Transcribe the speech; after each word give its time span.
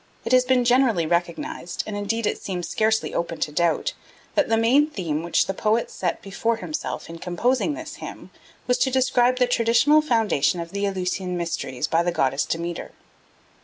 It 0.25 0.31
has 0.31 0.45
been 0.45 0.65
generally 0.65 1.05
recognised, 1.05 1.83
and 1.85 1.95
indeed 1.95 2.25
it 2.25 2.41
seems 2.41 2.67
scarcely 2.67 3.13
open 3.13 3.39
to 3.41 3.51
doubt, 3.51 3.93
that 4.33 4.49
the 4.49 4.57
main 4.57 4.87
theme 4.89 5.21
which 5.21 5.45
the 5.45 5.53
poet 5.53 5.91
set 5.91 6.23
before 6.23 6.55
himself 6.55 7.07
in 7.07 7.19
composing 7.19 7.75
this 7.75 7.97
hymn 7.97 8.31
was 8.65 8.79
to 8.79 8.89
describe 8.89 9.37
the 9.37 9.45
traditional 9.45 10.01
foundation 10.01 10.59
of 10.59 10.71
the 10.71 10.87
Eleusinian 10.87 11.37
mysteries 11.37 11.85
by 11.85 12.01
the 12.01 12.11
goddess 12.11 12.45
Demeter. 12.45 12.93